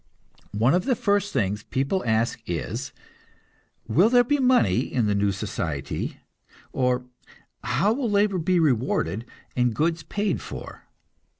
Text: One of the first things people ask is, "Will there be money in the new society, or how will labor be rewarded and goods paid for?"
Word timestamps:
One 0.55 0.73
of 0.73 0.85
the 0.85 0.95
first 0.95 1.31
things 1.31 1.61
people 1.61 2.03
ask 2.07 2.39
is, 2.47 2.91
"Will 3.87 4.09
there 4.09 4.23
be 4.23 4.39
money 4.39 4.79
in 4.79 5.05
the 5.05 5.13
new 5.13 5.31
society, 5.31 6.17
or 6.71 7.05
how 7.63 7.93
will 7.93 8.09
labor 8.09 8.39
be 8.39 8.59
rewarded 8.59 9.25
and 9.55 9.75
goods 9.75 10.01
paid 10.01 10.41
for?" 10.41 10.85